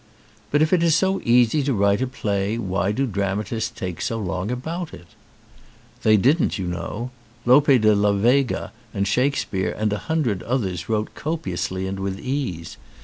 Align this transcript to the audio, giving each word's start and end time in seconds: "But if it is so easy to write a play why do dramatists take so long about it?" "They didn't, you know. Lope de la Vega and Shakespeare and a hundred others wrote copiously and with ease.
"But 0.49 0.63
if 0.63 0.73
it 0.73 0.81
is 0.81 0.95
so 0.95 1.21
easy 1.23 1.61
to 1.61 1.75
write 1.75 2.01
a 2.01 2.07
play 2.07 2.57
why 2.57 2.91
do 2.91 3.05
dramatists 3.05 3.69
take 3.69 4.01
so 4.01 4.17
long 4.17 4.49
about 4.49 4.95
it?" 4.95 5.05
"They 6.01 6.17
didn't, 6.17 6.57
you 6.57 6.65
know. 6.65 7.11
Lope 7.45 7.67
de 7.67 7.93
la 7.93 8.11
Vega 8.13 8.71
and 8.95 9.07
Shakespeare 9.07 9.75
and 9.77 9.93
a 9.93 9.99
hundred 10.09 10.41
others 10.41 10.89
wrote 10.89 11.13
copiously 11.13 11.85
and 11.85 11.99
with 11.99 12.19
ease. 12.19 12.77